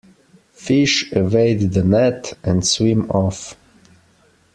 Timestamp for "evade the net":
1.13-2.33